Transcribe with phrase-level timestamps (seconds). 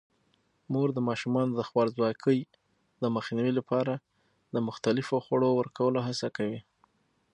[0.71, 2.39] مور د ماشومانو د خوارځواکۍ
[3.01, 3.93] د مخنیوي لپاره
[4.53, 6.59] د مختلفو خوړو ورکولو هڅه کوي.